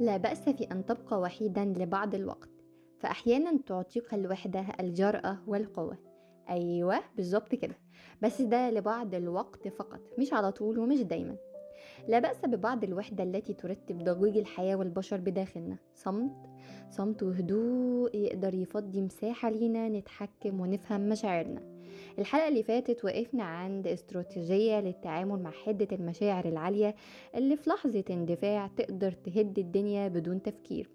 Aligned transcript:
لا 0.00 0.16
بأس 0.16 0.48
في 0.48 0.64
أن 0.64 0.86
تبقى 0.86 1.20
وحيدا 1.20 1.64
لبعض 1.64 2.14
الوقت 2.14 2.50
فأحيانا 3.00 3.58
تعطيك 3.66 4.14
الوحدة 4.14 4.66
الجرأة 4.80 5.38
والقوة. 5.46 5.98
أيوة 6.50 7.00
بالظبط 7.16 7.54
كده. 7.54 7.74
بس 8.22 8.42
ده 8.42 8.70
لبعض 8.70 9.14
الوقت 9.14 9.68
فقط 9.68 10.00
مش 10.18 10.32
على 10.32 10.52
طول 10.52 10.78
ومش 10.78 11.02
دايما. 11.02 11.36
لا 12.08 12.18
بأس 12.18 12.44
ببعض 12.44 12.84
الوحدة 12.84 13.24
التي 13.24 13.54
ترتب 13.54 13.98
ضجيج 14.04 14.36
الحياة 14.38 14.76
والبشر 14.76 15.16
بداخلنا. 15.16 15.76
صمت 15.94 16.36
صمت 16.90 17.22
وهدوء 17.22 18.16
يقدر 18.16 18.54
يفضي 18.54 19.00
مساحة 19.02 19.50
لينا 19.50 19.88
نتحكم 19.88 20.60
ونفهم 20.60 21.08
مشاعرنا. 21.08 21.71
الحلقة 22.18 22.48
اللي 22.48 22.62
فاتت 22.62 23.04
وقفنا 23.04 23.42
عند 23.44 23.86
استراتيجية 23.86 24.80
للتعامل 24.80 25.42
مع 25.42 25.50
حدة 25.50 25.88
المشاعر 25.92 26.44
العالية 26.44 26.94
اللي 27.34 27.56
في 27.56 27.70
لحظة 27.70 28.04
اندفاع 28.10 28.66
تقدر 28.76 29.12
تهد 29.12 29.58
الدنيا 29.58 30.08
بدون 30.08 30.42
تفكير 30.42 30.90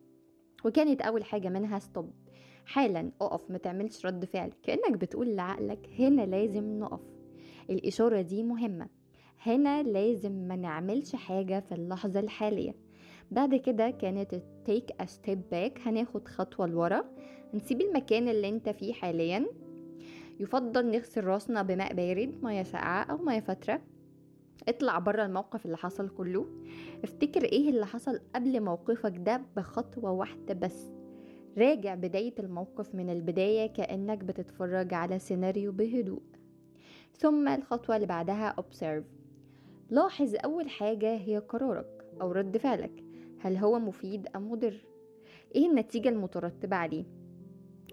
وكانت 0.65 1.01
أول 1.01 1.23
حاجة 1.23 1.49
منها 1.49 1.79
ستوب 1.79 2.11
حالا 2.65 3.11
أقف 3.21 3.51
ما 3.51 3.57
تعملش 3.57 4.05
رد 4.05 4.25
فعل 4.25 4.51
كأنك 4.63 4.91
بتقول 4.97 5.35
لعقلك 5.35 5.89
هنا 5.99 6.21
لازم 6.21 6.79
نقف. 6.79 6.99
الإشارة 7.69 8.21
دي 8.21 8.43
مهمة. 8.43 8.87
هنا 9.41 9.83
لازم 9.83 10.31
ما 10.31 10.55
نعملش 10.55 11.15
حاجة 11.15 11.59
في 11.59 11.75
اللحظة 11.75 12.19
الحالية. 12.19 12.75
بعد 13.31 13.55
كده 13.55 13.89
كانت 13.89 14.35
take 14.69 15.03
a 15.03 15.05
step 15.05 15.37
back 15.53 15.87
هناخد 15.87 16.27
خطوة 16.27 16.67
لورا 16.67 17.03
هنسيب 17.53 17.81
المكان 17.81 18.27
اللي 18.29 18.49
أنت 18.49 18.69
فيه 18.69 18.93
حاليا. 18.93 19.45
يفضل 20.39 20.91
نغسل 20.91 21.23
راسنا 21.23 21.61
بماء 21.61 21.93
بارد 21.93 22.43
مية 22.43 22.63
ساقعة 22.63 23.03
أو 23.03 23.17
مية 23.17 23.39
فترة. 23.39 23.81
اطلع 24.67 24.99
بره 24.99 25.25
الموقف 25.25 25.65
اللي 25.65 25.77
حصل 25.77 26.09
كله. 26.09 26.45
افتكر 27.03 27.43
إيه 27.43 27.69
اللي 27.69 27.85
حصل 27.85 28.19
قبل 28.35 28.61
موقفك 28.63 29.13
ده 29.17 29.41
بخطوة 29.55 30.11
واحدة 30.11 30.53
بس. 30.53 30.91
راجع 31.57 31.95
بداية 31.95 32.33
الموقف 32.39 32.95
من 32.95 33.09
البداية 33.09 33.73
كأنك 33.73 34.17
بتتفرج 34.17 34.93
على 34.93 35.19
سيناريو 35.19 35.71
بهدوء. 35.71 36.21
ثم 37.17 37.47
الخطوة 37.47 37.95
اللي 37.95 38.07
بعدها 38.07 38.55
observe. 38.61 39.03
لاحظ 39.89 40.35
أول 40.45 40.69
حاجة 40.69 41.15
هي 41.15 41.37
قرارك 41.37 42.05
أو 42.21 42.31
رد 42.31 42.57
فعلك. 42.57 43.03
هل 43.39 43.57
هو 43.57 43.79
مفيد 43.79 44.27
أم 44.35 44.51
مضر؟ 44.51 44.85
إيه 45.55 45.69
النتيجة 45.69 46.09
المترتبة 46.09 46.75
عليه؟ 46.75 47.05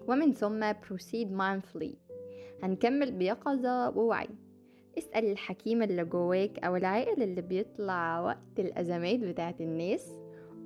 ومن 0.07 0.33
ثم 0.33 0.71
proceed 0.73 1.27
mindfully. 1.27 2.14
هنكمل 2.63 3.11
بيقظة 3.11 3.89
ووعي. 3.89 4.27
اسأل 4.97 5.31
الحكيم 5.31 5.83
اللي 5.83 6.05
جواك 6.05 6.59
أو 6.59 6.75
العاقل 6.75 7.23
اللي 7.23 7.41
بيطلع 7.41 8.19
وقت 8.19 8.59
الأزمات 8.59 9.19
بتاعت 9.19 9.61
الناس. 9.61 10.11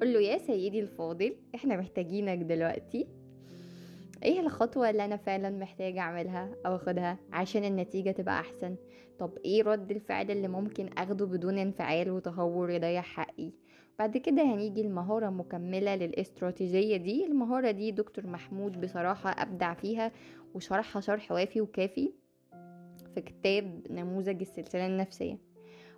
قوله 0.01 0.19
يا 0.19 0.37
سيدي 0.37 0.79
الفاضل 0.79 1.35
إحنا 1.55 1.77
محتاجينك 1.77 2.37
دلوقتي. 2.37 3.07
إيه 4.23 4.39
الخطوة 4.39 4.89
اللي 4.89 5.05
أنا 5.05 5.17
فعلا 5.17 5.49
محتاجة 5.49 5.99
أعملها 5.99 6.55
أو 6.65 6.75
أخدها 6.75 7.17
عشان 7.33 7.63
النتيجة 7.65 8.11
تبقى 8.11 8.39
أحسن؟ 8.39 8.75
طب 9.19 9.37
إيه 9.45 9.63
رد 9.63 9.91
الفعل 9.91 10.31
اللي 10.31 10.47
ممكن 10.47 10.89
أخده 10.97 11.25
بدون 11.25 11.57
انفعال 11.57 12.11
وتهور 12.11 12.69
يضيع 12.69 13.01
حقي؟ 13.01 13.51
بعد 14.00 14.17
كده 14.17 14.44
هنيجي 14.44 14.81
المهارة 14.81 15.30
مكملة 15.30 15.95
للاستراتيجية 15.95 16.97
دي. 16.97 17.25
المهارة 17.25 17.72
دي 17.72 17.92
دكتور 17.92 18.28
محمود 18.28 18.81
بصراحة 18.81 19.30
أبدع 19.30 19.73
فيها 19.73 20.11
وشرحها 20.53 21.00
شرح 21.00 21.31
وافي 21.31 21.61
وكافي 21.61 22.14
في 23.16 23.22
كتاب 23.22 23.81
نموذج 23.89 24.41
السلسلة 24.41 24.88
النفسية 24.88 25.38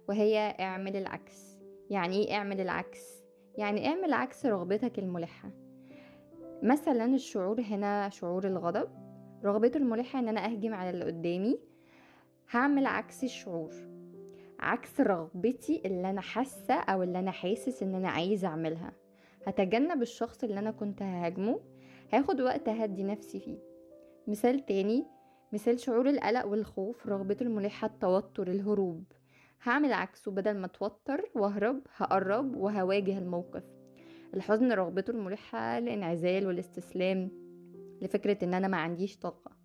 وهي 0.09 0.37
اعمل 0.59 0.95
العكس. 0.95 1.57
يعني 1.89 2.27
إيه 2.27 2.33
اعمل 2.33 2.61
العكس؟ 2.61 3.23
يعني 3.57 3.87
اعمل 3.87 4.13
عكس 4.13 4.45
رغبتك 4.45 4.99
الملحة. 4.99 5.49
مثلا 6.63 7.05
الشعور 7.05 7.61
هنا 7.61 8.09
شعور 8.09 8.47
الغضب. 8.47 8.89
رغبته 9.45 9.77
الملحة 9.77 10.19
إن 10.19 10.27
أنا 10.27 10.45
أهجم 10.45 10.73
على 10.73 10.89
اللي 10.89 11.05
قدامي. 11.05 11.59
هعمل 12.51 12.85
عكس 12.85 13.23
الشعور. 13.23 14.00
عكس 14.61 15.01
رغبتي 15.01 15.81
اللي 15.85 16.09
أنا 16.09 16.21
حاسة 16.21 16.73
أو 16.73 17.03
اللي 17.03 17.19
أنا 17.19 17.31
حاسس 17.31 17.83
إن 17.83 17.95
أنا 17.95 18.09
عايزة 18.09 18.47
أعملها. 18.47 18.93
هتجنب 19.47 20.01
الشخص 20.01 20.43
اللي 20.43 20.59
أنا 20.59 20.71
كنت 20.71 21.01
ههاجمه 21.01 21.59
هاخد 22.13 22.41
وقت 22.41 22.69
أهدي 22.69 23.03
نفسي 23.03 23.39
فيه. 23.39 23.59
مثال 24.27 24.65
تاني 24.65 25.05
مثال 25.53 25.79
شعور 25.79 26.09
القلق 26.09 26.45
والخوف 26.45 27.07
رغبته 27.07 27.43
الملحة 27.43 27.87
التوتر 27.87 28.47
الهروب. 28.47 29.03
هعمل 29.63 29.93
عكسه 29.93 30.31
بدل 30.31 30.57
ما 30.57 30.65
أتوتر 30.65 31.29
وأهرب 31.35 31.81
هقرب 31.95 32.55
وهواجه 32.55 33.17
الموقف. 33.17 33.63
الحزن 34.33 34.71
رغبته 34.71 35.11
الملحة 35.11 35.77
الانعزال 35.77 36.47
والاستسلام 36.47 37.31
لفكرة 38.01 38.43
إن 38.43 38.53
أنا 38.53 38.67
ما 38.67 38.77
عنديش 38.77 39.17
طاقة. 39.17 39.60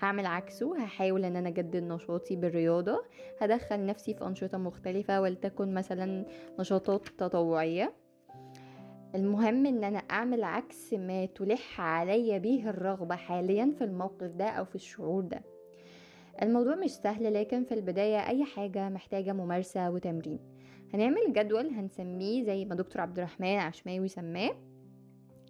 هعمل 0.00 0.26
عكسه 0.26 0.78
هحاول 0.84 1.24
إن 1.24 1.36
أنا 1.36 1.48
أجدد 1.48 1.82
نشاطي 1.82 2.36
بالرياضة 2.36 3.04
هدخل 3.40 3.86
نفسي 3.86 4.14
في 4.14 4.26
أنشطة 4.26 4.58
مختلفة 4.58 5.20
ولتكن 5.20 5.74
مثلا 5.74 6.24
نشاطات 6.60 7.08
تطوعية. 7.08 7.92
المهم 9.14 9.66
إن 9.66 9.84
أنا 9.84 9.98
أعمل 9.98 10.44
عكس 10.44 10.92
ما 10.92 11.26
تلح 11.26 11.80
عليا 11.80 12.38
به 12.38 12.70
الرغبة 12.70 13.16
حاليا 13.16 13.74
في 13.78 13.84
الموقف 13.84 14.30
ده 14.30 14.44
أو 14.48 14.64
في 14.64 14.74
الشعور 14.74 15.22
ده. 15.22 15.40
الموضوع 16.42 16.74
مش 16.74 16.90
سهل 16.90 17.34
لكن 17.34 17.64
في 17.64 17.74
البداية 17.74 18.28
أي 18.28 18.44
حاجة 18.44 18.88
محتاجة 18.88 19.32
ممارسة 19.32 19.90
وتمرين. 19.90 20.38
هنعمل 20.94 21.32
جدول 21.32 21.66
هنسميه 21.66 22.44
زي 22.44 22.64
ما 22.64 22.74
دكتور 22.74 23.02
عبد 23.02 23.18
الرحمن 23.18 23.58
عشماوي 23.58 24.08
سماه 24.08 24.50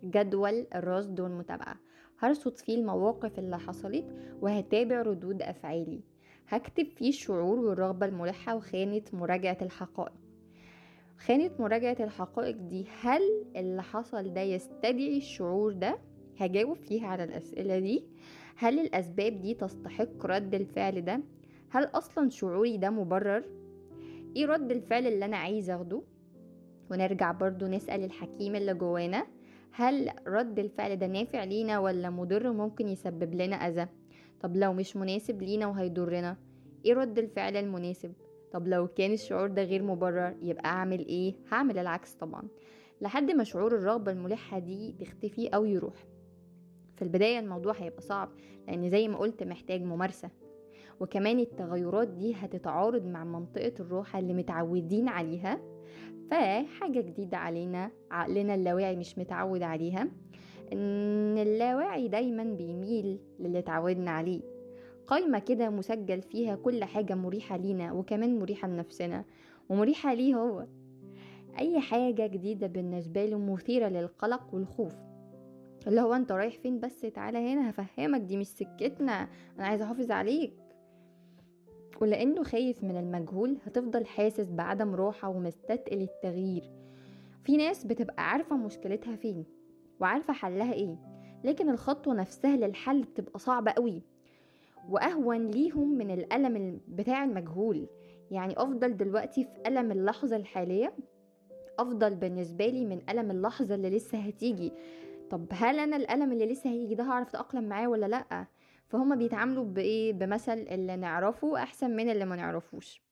جدول 0.05 0.67
الرصد 0.75 1.21
والمتابعة. 1.21 1.77
هرصد 2.19 2.57
فيه 2.57 2.75
المواقف 2.77 3.39
اللي 3.39 3.59
حصلت 3.59 4.05
وهتابع 4.41 5.03
ردود 5.03 5.43
أفعالي. 5.43 6.01
هكتب 6.49 6.87
فيه 6.87 7.09
الشعور 7.09 7.59
والرغبة 7.59 8.07
الملحة 8.07 8.57
وخانة 8.57 9.03
مراجعة 9.13 9.59
الحقائق. 9.63 10.13
خانة 11.19 11.51
مراجعة 11.59 11.97
الحقائق 12.01 12.57
دي 12.57 12.87
هل 13.01 13.23
اللي 13.57 13.83
حصل 13.83 14.33
ده 14.35 14.41
يستدعي 14.41 15.17
الشعور 15.17 15.73
ده؟ 15.73 15.99
هجاوب 16.39 16.77
فيها 16.77 17.07
على 17.07 17.25
الأسئلة 17.25 17.79
دي. 17.79 18.05
هل 18.57 18.79
الأسباب 18.79 19.41
دي 19.43 19.55
تستحق 19.55 20.27
رد 20.27 20.55
الفعل 20.55 21.05
ده؟ 21.05 21.21
هل 21.71 21.85
أصلا 21.85 22.29
شعوري 22.31 22.77
ده 22.77 22.91
مبرر؟ 22.91 23.45
إيه 24.37 24.47
رد 24.47 24.71
الفعل 24.71 25.07
اللي 25.07 25.25
أنا 25.25 25.37
عايزة 25.37 25.75
أخده؟ 25.75 26.03
ونرجع 26.91 27.33
برضو 27.33 27.67
نسأل 27.67 28.05
الحكيم 28.05 28.55
اللي 28.55 28.75
جوانا. 28.75 29.27
هل 29.73 30.11
رد 30.27 30.59
الفعل 30.59 30.97
ده 30.97 31.07
نافع 31.07 31.45
لينا 31.45 31.79
ولا 31.79 32.11
مضر 32.11 32.53
ممكن 32.53 32.89
يسبب 32.89 33.35
لنا 33.35 33.57
أذى؟ 33.57 33.87
طب 34.41 34.57
لو 34.57 34.73
مش 34.73 34.97
مناسب 34.97 35.43
لينا 35.43 35.67
وهيضرنا 35.67 36.37
إيه 36.85 36.95
رد 36.95 37.19
الفعل 37.19 37.57
المناسب؟ 37.57 38.13
طب 38.53 38.69
لو 38.69 38.89
كان 38.89 39.13
الشعور 39.13 39.47
ده 39.49 39.63
غير 39.63 39.83
مبرر 39.83 40.35
يبقى 40.43 40.65
أعمل 40.65 40.99
إيه؟ 41.07 41.35
هعمل 41.53 41.79
العكس 41.79 42.13
طبعا. 42.15 42.43
لحد 43.01 43.31
ما 43.31 43.45
شعور 43.45 43.75
الرغبة 43.77 44.13
الملحة 44.13 44.59
دي 44.59 44.95
تختفي 45.01 45.49
أو 45.49 45.65
يروح. 45.65 45.95
في 46.97 47.03
البداية 47.03 47.39
الموضوع 47.39 47.73
هيبقى 47.77 48.01
صعب 48.03 48.29
لأن 48.69 48.91
زي 48.91 49.09
ما 49.09 49.19
قلت 49.19 49.43
محتاج 49.43 49.83
ممارسة. 49.83 50.31
وكمان 51.01 51.39
التغيرات 51.39 52.09
دي 52.09 52.35
هتتعارض 52.35 53.05
مع 53.07 53.25
منطقة 53.25 53.73
الراحة 53.81 54.19
اللي 54.19 54.35
متعودين 54.35 55.09
عليها. 55.09 55.61
فحاجة 56.31 57.01
جديدة 57.01 57.37
علينا 57.37 57.91
عقلنا 58.11 58.55
اللاواعي 58.55 58.97
مش 58.97 59.19
متعود 59.19 59.63
عليها 59.63 60.09
إن 60.73 61.39
اللاواعي 61.39 62.09
دايما 62.09 62.45
بيميل 62.45 63.19
للي 63.41 63.59
اتعودنا 63.59 64.11
عليه. 64.11 64.41
قايمة 65.07 65.39
كده 65.39 65.71
مسجل 65.71 66.23
فيها 66.23 66.57
كل 66.57 66.85
حاجة 66.85 67.15
مريحة 67.15 67.57
لينا 67.57 67.93
وكمان 67.93 68.39
مريحة 68.39 68.69
لنفسنا 68.69 69.25
ومريحة 69.69 70.15
ليه 70.15 70.35
هو؟ 70.35 70.67
أي 71.59 71.81
حاجة 71.81 72.27
جديدة 72.27 72.67
بالنسبة 72.67 73.25
له 73.27 73.39
مثيرة 73.39 73.89
للقلق 73.89 74.55
والخوف. 74.55 74.95
اللي 75.87 76.01
هو 76.01 76.15
أنت 76.15 76.33
رايح 76.33 76.59
فين 76.59 76.81
بس؟ 76.81 77.01
تعالى 77.01 77.39
هنا 77.39 77.71
هفهمك 77.71 78.21
دي 78.21 78.37
مش 78.37 78.47
سكتنا 78.47 79.29
أنا 79.59 79.67
عايزه 79.67 79.85
أحافظ 79.85 80.11
عليك. 80.11 80.53
ولأنه 82.01 82.43
خايف 82.43 82.85
من 82.85 82.97
المجهول 82.97 83.59
هتفضل 83.67 84.07
حاسس 84.07 84.51
بعدم 84.51 84.95
راحة 84.95 85.29
ومستثقل 85.29 86.03
التغيير. 86.03 86.71
في 87.45 87.57
ناس 87.57 87.85
بتبقى 87.85 88.31
عارفة 88.31 88.57
مشكلتها 88.57 89.17
فين 89.17 89.45
وعارفة 90.01 90.33
حلها 90.33 90.73
إيه 90.73 90.97
لكن 91.45 91.69
الخطوة 91.71 92.15
نفسها 92.15 92.57
للحل 92.57 93.03
بتبقى 93.03 93.39
صعبة 93.39 93.71
قوي. 93.71 94.03
وأهون 94.89 95.47
ليهم 95.47 95.99
من 95.99 96.11
الألم 96.11 96.81
بتاع 96.89 97.25
المجهول. 97.25 97.87
يعني 98.31 98.55
أفضل 98.57 98.97
دلوقتي 98.97 99.45
في 99.45 99.51
ألم 99.69 99.93
اللحظة 99.93 100.37
الحالية 100.37 100.93
أفضل 101.79 102.15
بالنسبة 102.15 102.67
لي 102.67 102.85
من 102.85 103.01
ألم 103.11 103.31
اللحظة 103.31 103.75
اللي 103.75 103.91
لسه 103.91 104.19
هتيجي. 104.19 104.73
طب 105.31 105.47
هل 105.53 105.79
أنا 105.79 105.97
الألم 105.97 106.33
اللي 106.33 106.47
لسه 106.47 106.71
هيجي 106.71 106.95
ده 106.95 107.05
هعرف 107.05 107.29
أتأقلم 107.29 107.65
معاه 107.65 107.89
ولا 107.89 108.07
لأ؟ 108.07 108.47
فهم 108.89 109.17
بيتعاملوا 109.19 109.65
بإيه؟ 109.65 110.13
بمثل 110.13 110.53
اللي 110.59 110.97
نعرفه 110.97 111.63
أحسن 111.63 111.91
من 111.97 112.11
اللي 112.11 112.25
ما 112.25 112.37
نعرفوش. 112.37 113.03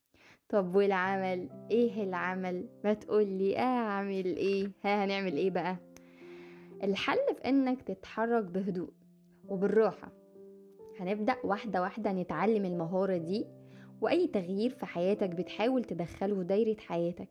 طب 0.49 0.75
والعمل؟ 0.75 1.49
إيه 1.71 2.03
العمل؟ 2.05 2.69
ما 2.85 2.93
تقولي. 2.95 3.59
أعمل 3.59 4.25
إيه؟ 4.37 4.71
ها 4.85 5.05
هنعمل 5.05 5.37
إيه 5.37 5.51
بقى؟ 5.51 5.77
الحل 6.83 7.19
في 7.37 7.49
إنك 7.49 7.83
تتحرك 7.83 8.45
بهدوء 8.45 8.91
وبالراحة. 9.49 10.13
هنبدأ 11.01 11.37
واحدة 11.45 11.83
واحدة 11.83 12.13
نتعلم 12.13 12.65
المهارة 12.65 13.17
دي 13.17 13.47
وأي 14.01 14.27
تغيير 14.27 14.71
في 14.71 14.87
حياتك 14.87 15.31
بتحاول 15.31 15.85
تدخله 15.85 16.43
دايرة 16.43 16.77
حياتك. 16.81 17.29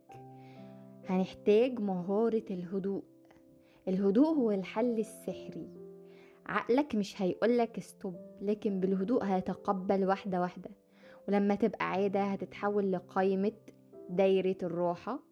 هنحتاج 1.08 1.80
مهارة 1.80 2.44
الهدوء. 2.50 3.02
الهدوء 3.88 4.28
هو 4.28 4.50
الحل 4.50 4.98
السحري. 4.98 5.85
عقلك 6.48 6.94
مش 6.94 7.22
هيقولك 7.22 7.80
ستوب 7.80 8.16
لكن 8.42 8.80
بالهدوء 8.80 9.24
هيتقبل 9.24 10.04
واحدة 10.04 10.40
واحدة. 10.40 10.70
ولما 11.28 11.54
تبقى 11.54 11.90
عادة 11.90 12.22
هتتحول 12.22 12.92
لقائمة 12.92 13.52
دايرة 14.10 14.56
الراحة 14.62 15.22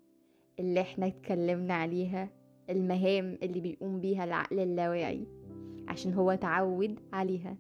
اللي 0.60 0.80
إحنا 0.80 1.06
اتكلمنا 1.06 1.74
عليها 1.74 2.28
المهام 2.70 3.38
اللي 3.42 3.60
بيقوم 3.60 4.00
بيها 4.00 4.24
العقل 4.24 4.60
اللاواعي 4.60 5.26
عشان 5.88 6.14
هو 6.14 6.34
تعود 6.34 7.00
عليها. 7.12 7.56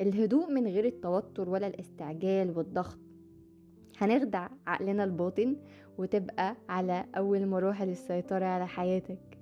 الهدوء 0.00 0.50
من 0.52 0.66
غير 0.66 0.84
التوتر 0.84 1.48
ولا 1.48 1.66
الاستعجال 1.66 2.58
والضغط. 2.58 2.98
هنخدع 3.98 4.48
عقلنا 4.66 5.04
الباطن 5.04 5.56
وتبقى 5.98 6.56
على 6.68 7.04
أول 7.16 7.46
مراحل 7.46 7.88
السيطرة 7.88 8.44
على 8.44 8.66
حياتك. 8.66 9.38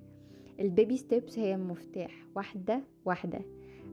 ال 0.59 0.67
baby 0.67 0.97
steps 0.97 1.39
هي 1.39 1.55
المفتاح 1.55 2.25
واحدة 2.35 2.81
واحدة. 3.05 3.41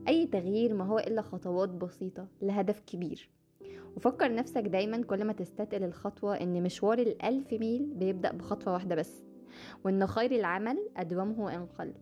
أي 0.07 0.27
تغيير 0.27 0.73
ما 0.73 0.85
هو 0.85 0.99
إلا 0.99 1.21
خطوات 1.21 1.69
بسيطة 1.69 2.27
لهدف 2.41 2.79
كبير. 2.79 3.29
وفكر 3.95 4.35
نفسك 4.35 4.61
دايما 4.61 5.01
كل 5.01 5.23
ما 5.23 5.33
تستثقل 5.33 5.83
الخطوة 5.83 6.41
إن 6.41 6.63
مشوار 6.63 6.99
الألف 6.99 7.53
ميل 7.53 7.93
بيبدأ 7.95 8.31
بخطوة 8.31 8.73
واحدة 8.73 8.95
بس 8.95 9.23
وإن 9.85 10.07
خير 10.07 10.31
العمل 10.31 10.89
أدومه 10.97 11.55
إن 11.55 11.65
قل 11.65 11.93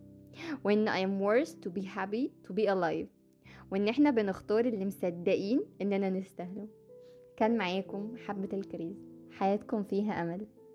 وإن 0.64 0.88
I 0.88 1.06
am 1.06 1.20
worth 1.22 1.52
to 1.52 1.70
be 1.70 1.84
happy 1.84 2.30
to 2.48 2.52
be 2.52 2.66
alive. 2.66 3.06
وإن 3.72 3.88
إحنا 3.88 4.10
بنختار 4.10 4.64
اللي 4.64 4.84
مصدقين 4.86 5.62
إننا 5.82 6.10
نستاهله. 6.10 6.68
كان 7.36 7.56
معاكم 7.56 8.16
حبة 8.16 8.58
الكريز. 8.58 8.96
حياتكم 9.30 9.82
فيها 9.82 10.22
أمل. 10.22 10.46